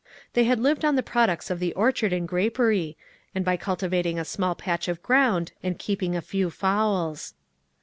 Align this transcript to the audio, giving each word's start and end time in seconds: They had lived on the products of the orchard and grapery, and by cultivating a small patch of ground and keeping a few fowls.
They 0.33 0.45
had 0.45 0.59
lived 0.59 0.83
on 0.83 0.95
the 0.95 1.03
products 1.03 1.51
of 1.51 1.59
the 1.59 1.73
orchard 1.75 2.11
and 2.11 2.27
grapery, 2.27 2.97
and 3.35 3.45
by 3.45 3.55
cultivating 3.55 4.17
a 4.17 4.25
small 4.25 4.55
patch 4.55 4.87
of 4.87 5.03
ground 5.03 5.51
and 5.61 5.77
keeping 5.77 6.15
a 6.15 6.23
few 6.23 6.49
fowls. 6.49 7.35